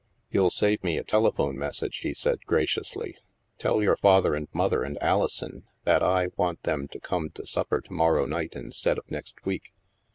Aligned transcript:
"You'll 0.31 0.49
save 0.49 0.83
me 0.83 0.97
a 0.97 1.03
telephone 1.03 1.59
message," 1.59 1.97
he 1.97 2.15
said 2.15 2.43
graciously." 2.47 3.17
Tell 3.59 3.83
your 3.83 3.95
father 3.97 4.33
and 4.33 4.47
mother 4.51 4.81
and 4.81 4.97
Ali 4.97 5.29
son 5.29 5.61
that 5.83 6.01
I 6.01 6.29
want 6.37 6.63
them 6.63 6.87
to 6.87 6.99
come 6.99 7.29
to 7.35 7.45
supper 7.45 7.81
to 7.81 7.93
morrow 7.93 8.25
night 8.25 8.53
instead 8.55 8.97
of 8.97 9.11
next 9.11 9.45
week. 9.45 9.73